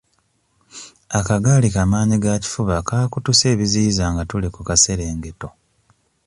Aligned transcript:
Akagaali 1.19 1.67
ka 1.75 1.83
maanyigakifuba 1.91 2.75
kaakutuse 2.87 3.45
ebiziyiza 3.53 4.05
nga 4.11 4.23
tuli 4.29 4.47
ku 4.55 4.61
kaserengeto. 4.67 5.49